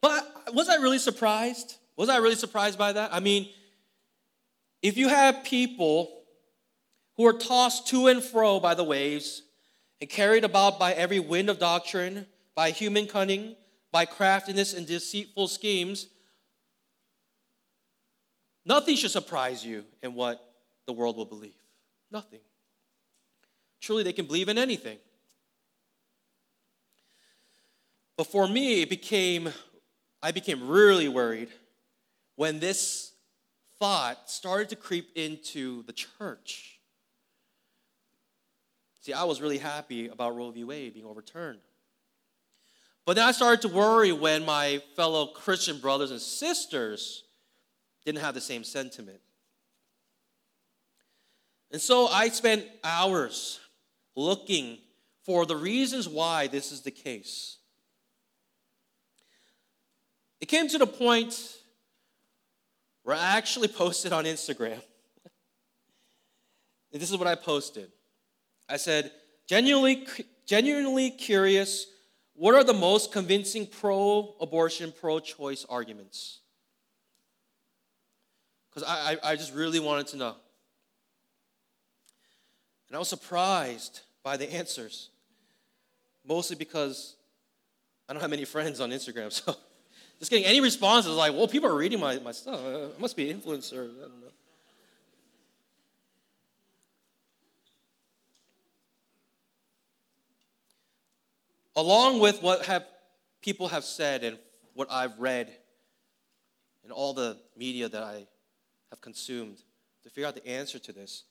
[0.00, 1.76] But was I really surprised?
[1.98, 3.12] Was I really surprised by that?
[3.12, 3.46] I mean,
[4.80, 6.22] if you have people
[7.18, 9.42] who are tossed to and fro by the waves
[10.00, 13.54] and carried about by every wind of doctrine, by human cunning,
[13.92, 16.06] by craftiness and deceitful schemes,
[18.64, 20.40] nothing should surprise you in what
[20.86, 21.60] the world will believe.
[22.10, 22.40] Nothing.
[23.80, 24.98] Truly, they can believe in anything.
[28.16, 29.50] But for me, it became,
[30.22, 31.48] I became really worried
[32.36, 33.12] when this
[33.78, 36.80] thought started to creep into the church.
[39.02, 40.64] See, I was really happy about Roe v.
[40.64, 41.60] Wade being overturned.
[43.04, 47.22] But then I started to worry when my fellow Christian brothers and sisters
[48.04, 49.20] didn't have the same sentiment.
[51.70, 53.60] And so I spent hours
[54.16, 54.78] looking
[55.24, 57.58] for the reasons why this is the case.
[60.40, 61.56] It came to the point
[63.02, 64.80] where I actually posted on Instagram.
[66.92, 67.90] this is what I posted.
[68.68, 69.12] I said,
[69.46, 70.06] genuinely,
[70.46, 71.86] genuinely curious,
[72.34, 76.40] what are the most convincing pro abortion, pro choice arguments?
[78.70, 80.36] Because I, I, I just really wanted to know.
[82.88, 85.10] And I was surprised by the answers,
[86.26, 87.14] mostly because
[88.08, 89.30] I don't have many friends on Instagram.
[89.46, 89.54] So
[90.18, 92.58] just getting any responses like, well, people are reading my, my stuff.
[92.58, 93.84] Uh, I must be an influencer.
[93.84, 94.32] I don't know.
[101.76, 102.84] Along with what have
[103.42, 104.38] people have said and
[104.74, 105.52] what I've read
[106.82, 108.26] and all the media that I
[108.90, 109.58] have consumed
[110.02, 111.22] to figure out the answer to this,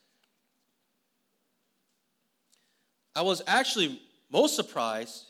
[3.15, 5.23] I was actually most surprised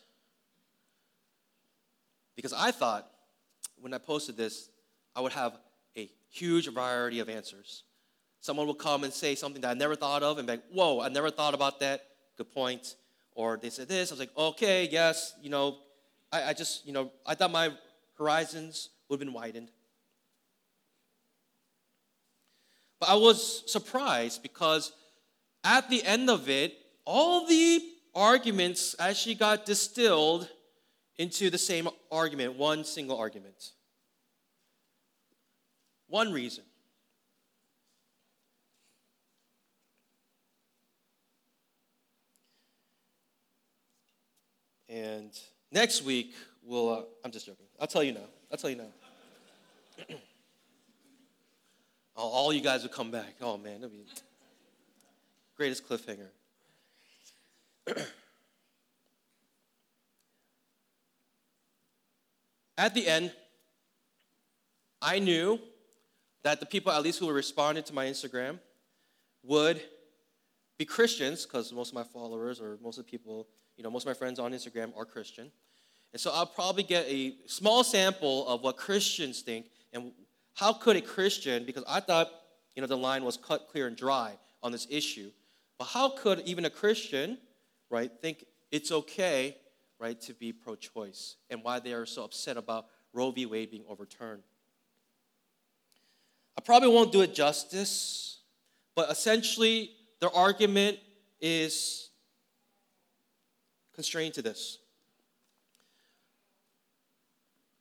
[2.36, 3.08] because I thought
[3.80, 4.70] when I posted this,
[5.16, 5.58] I would have
[5.96, 7.84] a huge variety of answers.
[8.42, 11.00] Someone will come and say something that I never thought of and be like, whoa,
[11.00, 12.06] I never thought about that.
[12.38, 12.96] Good point.
[13.34, 14.12] Or they said this.
[14.12, 15.78] I was like, okay, yes, you know,
[16.32, 17.72] I, I just, you know, I thought my
[18.18, 19.70] horizons would have been widened.
[23.00, 24.92] But I was surprised because
[25.64, 27.82] at the end of it, all the
[28.14, 30.50] arguments actually got distilled
[31.18, 33.72] into the same argument, one single argument.
[36.08, 36.64] One reason.
[44.88, 45.32] And
[45.72, 47.66] next week, we'll, uh, I'm just joking.
[47.80, 48.28] I'll tell you now.
[48.52, 50.16] I'll tell you now.
[52.16, 53.36] all you guys will come back.
[53.42, 54.06] Oh man, that'll be
[55.58, 56.28] greatest cliffhanger.
[62.78, 63.32] At the end,
[65.02, 65.60] I knew
[66.44, 68.60] that the people, at least who responded to my Instagram,
[69.44, 69.82] would
[70.78, 74.04] be Christians, because most of my followers or most of the people, you know, most
[74.04, 75.52] of my friends on Instagram are Christian.
[76.12, 80.12] And so I'll probably get a small sample of what Christians think and
[80.54, 82.30] how could a Christian, because I thought,
[82.76, 85.32] you know, the line was cut clear and dry on this issue,
[85.78, 87.38] but how could even a Christian
[87.96, 89.56] right, think it's okay,
[90.00, 93.46] right, to be pro choice and why they are so upset about Roe v.
[93.46, 94.44] Wade being overturned.
[96.58, 98.40] I probably won't do it justice,
[98.96, 101.00] but essentially, their argument
[101.40, 102.10] is
[103.94, 104.80] constrained to this.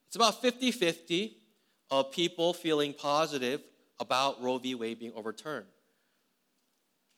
[0.06, 1.36] It's about 50 50
[1.90, 3.62] of people feeling positive
[3.98, 4.76] about Roe v.
[4.76, 5.66] Wade being overturned.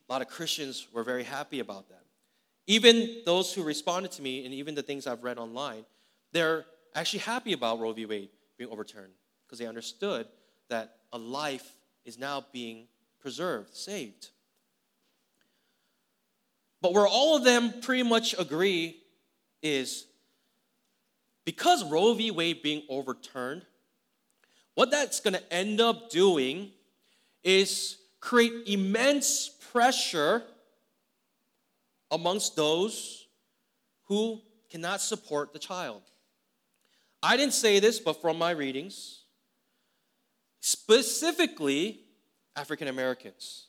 [0.09, 2.06] A lot of Christians were very happy about that.
[2.67, 5.85] Even those who responded to me, and even the things I've read online,
[6.33, 6.65] they're
[6.95, 8.07] actually happy about Roe v.
[8.07, 9.13] Wade being overturned
[9.47, 10.27] because they understood
[10.69, 12.89] that a life is now being
[13.21, 14.31] preserved, saved.
[16.81, 18.97] But where all of them pretty much agree
[19.63, 20.07] is
[21.45, 22.31] because Roe v.
[22.31, 23.65] Wade being overturned,
[24.75, 26.73] what that's going to end up doing
[27.45, 30.43] is create immense pressure
[32.11, 33.27] amongst those
[34.05, 34.41] who
[34.71, 36.03] cannot support the child.
[37.23, 39.23] I didn't say this, but from my readings,
[40.61, 42.01] specifically
[42.55, 43.67] African Americans,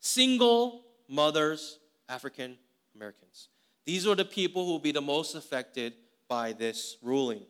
[0.00, 1.78] single mothers,
[2.08, 2.56] African
[2.94, 3.48] Americans.
[3.84, 5.94] These are the people who will be the most affected
[6.28, 7.42] by this ruling.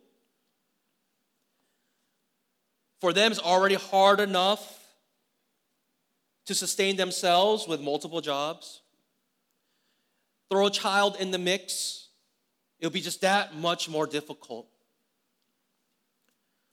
[3.00, 4.78] For them, it's already hard enough
[6.46, 8.82] to sustain themselves with multiple jobs.
[10.50, 12.08] Throw a child in the mix,
[12.78, 14.66] it'll be just that much more difficult.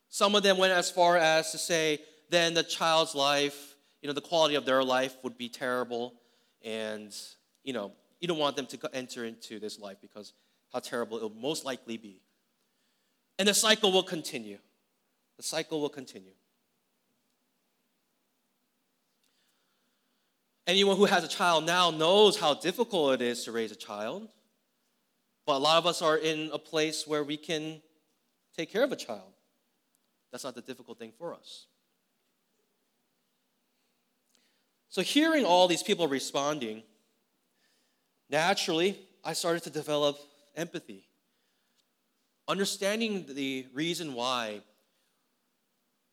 [0.10, 2.00] Some of them went as far as to say,
[2.30, 6.14] then the child's life, you know, the quality of their life would be terrible.
[6.64, 7.16] And,
[7.64, 10.34] you know, you don't want them to enter into this life because
[10.74, 12.22] how terrible it will most likely be.
[13.38, 14.58] And the cycle will continue.
[15.38, 16.34] The cycle will continue.
[20.68, 24.28] Anyone who has a child now knows how difficult it is to raise a child.
[25.46, 27.82] But a lot of us are in a place where we can
[28.56, 29.32] take care of a child.
[30.30, 31.68] That's not the difficult thing for us.
[34.90, 36.84] So, hearing all these people responding,
[38.30, 40.18] naturally, I started to develop
[40.56, 41.08] empathy.
[42.46, 44.62] Understanding the reason why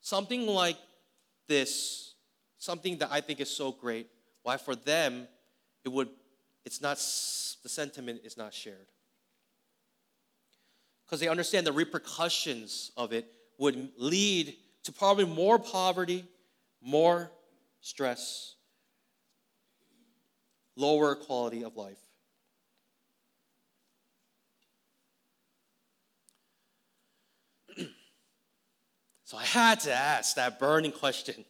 [0.00, 0.76] something like
[1.48, 2.14] this,
[2.58, 4.08] something that I think is so great,
[4.44, 5.26] why for them
[5.84, 6.08] it would,
[6.64, 8.86] it's not, the sentiment is not shared.
[11.04, 13.26] Because they understand the repercussions of it
[13.58, 16.24] would lead to probably more poverty,
[16.80, 17.32] more
[17.80, 18.54] stress,
[20.76, 21.98] lower quality of life.
[29.24, 31.46] so I had to ask that burning question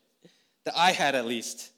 [0.64, 1.72] that I had at least.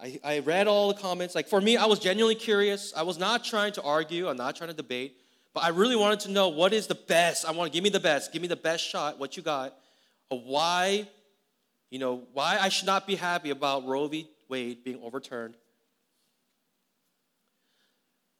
[0.00, 1.34] I, I read all the comments.
[1.34, 2.92] Like for me, I was genuinely curious.
[2.96, 5.16] I was not trying to argue, I'm not trying to debate,
[5.52, 7.44] but I really wanted to know what is the best.
[7.44, 9.74] I want to give me the best, give me the best shot, what you got,
[10.28, 11.08] why,
[11.90, 14.28] you know, why I should not be happy about Roe v.
[14.48, 15.54] Wade being overturned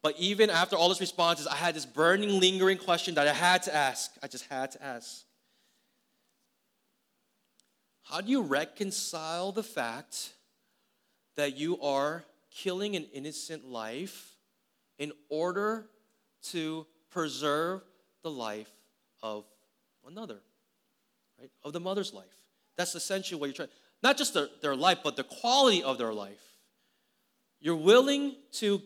[0.05, 3.63] but even after all those responses, I had this burning, lingering question that I had
[3.63, 4.11] to ask.
[4.23, 5.23] I just had to ask.
[8.03, 10.35] How do you reconcile the fact
[11.37, 14.33] that you are killing an innocent life
[14.99, 15.87] in order
[16.51, 17.83] to preserve
[18.23, 18.71] the life
[19.23, 19.45] of
[20.07, 20.41] another,
[21.41, 21.51] right?
[21.65, 22.27] Of the mother's life.
[22.77, 23.69] That's essentially what you're trying.
[24.03, 26.43] Not just their, their life, but the quality of their life.
[27.61, 28.83] You're willing to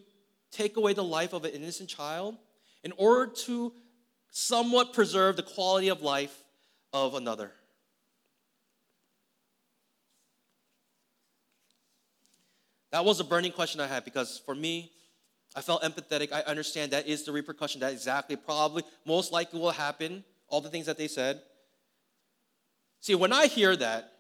[0.53, 2.36] take away the life of an innocent child
[2.84, 3.72] in order to
[4.30, 6.44] somewhat preserve the quality of life
[6.92, 7.53] of another.
[12.91, 14.93] That was a burning question I had because for me,
[15.55, 16.32] I felt empathetic.
[16.32, 17.80] I understand that is the repercussion.
[17.80, 20.24] That exactly, probably, most likely will happen.
[20.49, 21.43] All the things that they said.
[23.01, 24.12] See, when I hear that,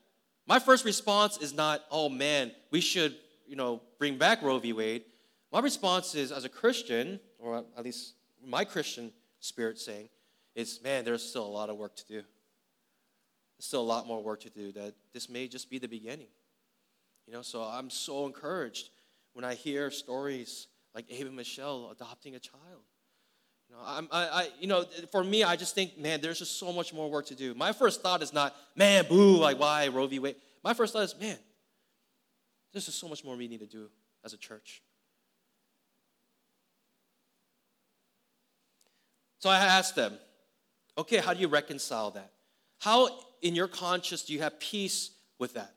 [0.46, 3.16] my first response is not, oh man, we should,
[3.46, 4.72] you know, bring back Roe v.
[4.72, 5.04] Wade.
[5.52, 8.14] My response is, as a Christian, or at least
[8.44, 10.08] my Christian spirit saying,
[10.54, 12.14] is man, there's still a lot of work to do.
[12.14, 14.72] There's still a lot more work to do.
[14.72, 16.28] That this may just be the beginning.
[17.28, 18.88] You know, so I'm so encouraged
[19.34, 22.82] when I hear stories like Abe and Michelle adopting a child.
[23.68, 26.58] You know, I'm, I, I, you know, for me, I just think, man, there's just
[26.58, 27.54] so much more work to do.
[27.54, 30.18] My first thought is not, man, boo, like why Roe v.
[30.18, 30.36] Wade.
[30.64, 31.36] My first thought is, man,
[32.72, 33.90] there's just so much more we need to do
[34.24, 34.82] as a church.
[39.40, 40.14] So I asked them,
[40.96, 42.32] okay, how do you reconcile that?
[42.78, 43.10] How
[43.42, 45.74] in your conscience do you have peace with that?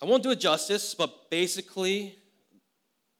[0.00, 2.16] I won't do it justice, but basically,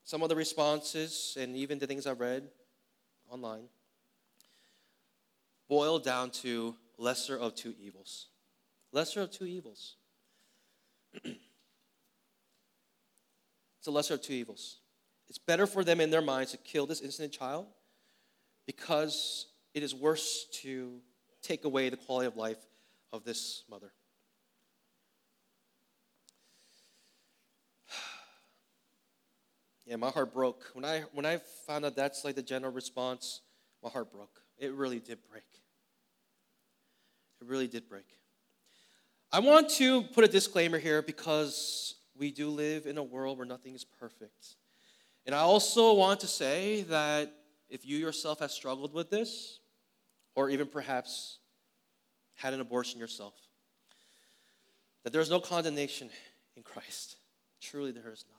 [0.04, 2.48] some of the responses and even the things I've read
[3.30, 3.68] online
[5.68, 8.28] boil down to lesser of two evils.
[8.92, 9.96] Lesser of two evils.
[11.24, 11.36] it's
[13.86, 14.78] a lesser of two evils.
[15.28, 17.66] It's better for them in their minds to kill this innocent child
[18.66, 21.00] because it is worse to
[21.42, 22.58] take away the quality of life
[23.12, 23.92] of this mother.
[29.88, 30.64] Yeah, my heart broke.
[30.74, 33.40] When I when I found out that's like the general response,
[33.82, 34.42] my heart broke.
[34.58, 35.46] It really did break.
[37.40, 38.04] It really did break.
[39.32, 43.46] I want to put a disclaimer here because we do live in a world where
[43.46, 44.56] nothing is perfect.
[45.24, 47.32] And I also want to say that
[47.70, 49.58] if you yourself have struggled with this,
[50.34, 51.38] or even perhaps
[52.34, 53.34] had an abortion yourself,
[55.04, 56.10] that there is no condemnation
[56.56, 57.16] in Christ.
[57.62, 58.37] Truly, there is none.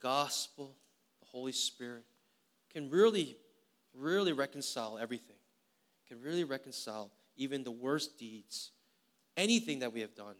[0.00, 0.76] Gospel,
[1.20, 2.04] the Holy Spirit,
[2.72, 3.36] can really,
[3.94, 5.36] really reconcile everything.
[6.08, 8.72] Can really reconcile even the worst deeds,
[9.36, 10.34] anything that we have done.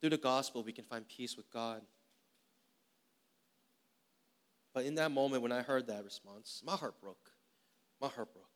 [0.00, 1.82] Through the gospel, we can find peace with God.
[4.74, 7.30] But in that moment, when I heard that response, my heart broke.
[8.00, 8.46] My heart broke.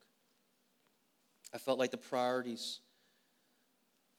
[1.55, 2.81] I felt like the priorities,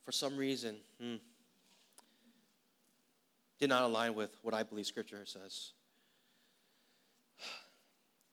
[0.03, 1.15] for some reason, hmm,
[3.61, 5.73] did not align with what I believe Scripture says.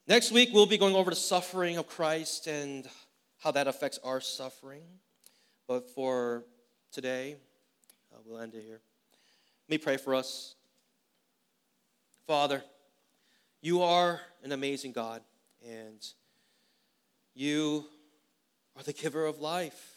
[0.06, 2.88] Next week, we'll be going over the suffering of Christ and
[3.36, 4.84] how that affects our suffering.
[5.66, 6.44] But for
[6.90, 7.36] today,
[8.10, 8.80] uh, we'll end it here.
[9.68, 10.54] Let me pray for us.
[12.26, 12.64] Father,
[13.60, 15.20] you are an amazing God,
[15.62, 16.02] and
[17.34, 17.84] you
[18.78, 19.96] are the giver of life.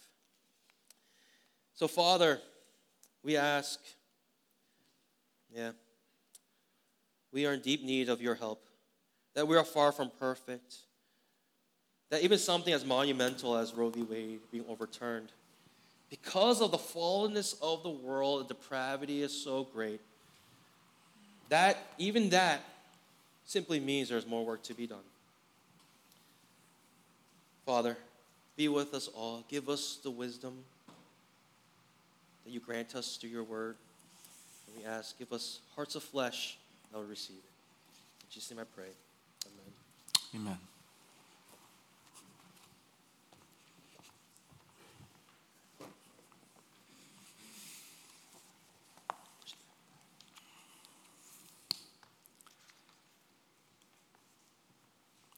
[1.74, 2.42] So, Father,
[3.24, 3.80] we ask,
[5.56, 5.72] yeah,
[7.32, 8.64] we are in deep need of your help,
[9.34, 10.76] that we are far from perfect,
[12.10, 14.04] that even something as monumental as Roe v.
[14.04, 15.32] Wade being overturned,
[16.10, 20.02] because of the fallenness of the world, the depravity is so great,
[21.50, 22.62] that even that
[23.46, 25.00] simply means there's more work to be done.
[27.66, 27.98] Father,
[28.58, 29.44] be with us all.
[29.48, 30.64] Give us the wisdom
[32.44, 33.76] that you grant us through your word.
[34.72, 36.58] And we ask, give us hearts of flesh
[36.92, 38.24] that will receive it.
[38.24, 38.86] In Jesus' name I pray.
[40.34, 40.48] Amen.
[40.48, 40.58] Amen.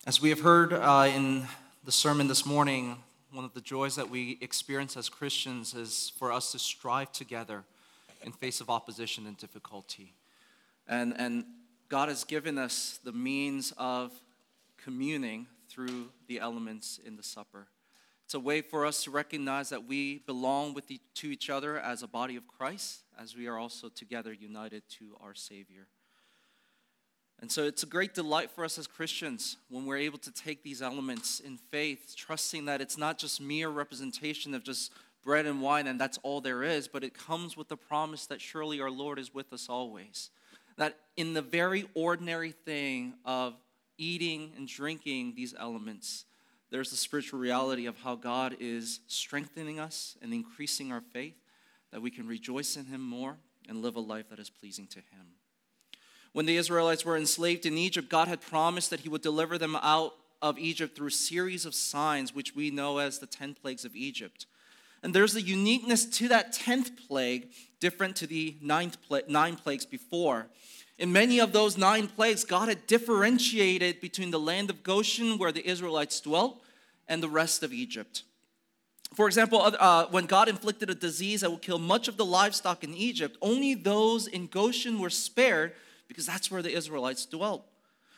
[0.06, 1.48] As we have heard uh, in
[1.86, 2.98] the sermon this morning,
[3.32, 7.64] one of the joys that we experience as Christians is for us to strive together
[8.24, 10.14] in face of opposition and difficulty.
[10.88, 11.46] And, and
[11.90, 14.12] God has given us the means of
[14.84, 17.68] communing through the elements in the supper.
[18.26, 21.80] It's a way for us to recognize that we belong with the, to each other
[21.80, 25.88] as a body of Christ, as we are also together united to our Savior.
[27.42, 30.64] And so it's a great delight for us as Christians when we're able to take
[30.64, 34.94] these elements in faith, trusting that it's not just mere representation of just
[35.24, 38.42] bread and wine and that's all there is, but it comes with the promise that
[38.42, 40.30] surely our Lord is with us always.
[40.78, 43.56] That in the very ordinary thing of
[43.98, 46.26] eating and drinking these elements,
[46.72, 51.36] there's the spiritual reality of how God is strengthening us and increasing our faith,
[51.92, 53.38] that we can rejoice in Him more
[53.70, 55.36] and live a life that is pleasing to Him.
[56.34, 59.76] When the Israelites were enslaved in Egypt, God had promised that He would deliver them
[59.76, 63.86] out of Egypt through a series of signs, which we know as the 10 plagues
[63.86, 64.48] of Egypt.
[65.04, 67.50] And there's a uniqueness to that 10th plague,
[67.82, 68.98] different to the ninth
[69.28, 70.48] nine plagues before.
[70.98, 75.52] In many of those nine plagues, God had differentiated between the land of Goshen, where
[75.52, 76.62] the Israelites dwelt,
[77.08, 78.24] and the rest of Egypt.
[79.14, 82.84] For example, uh, when God inflicted a disease that would kill much of the livestock
[82.84, 85.74] in Egypt, only those in Goshen were spared
[86.08, 87.66] because that's where the Israelites dwelt.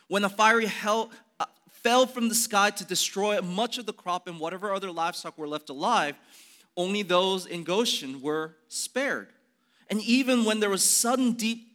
[0.08, 1.10] When a fiery hell
[1.40, 5.36] uh, fell from the sky to destroy much of the crop and whatever other livestock
[5.36, 6.14] were left alive,
[6.76, 9.28] only those in Goshen were spared.
[9.88, 11.74] And even when there was sudden deep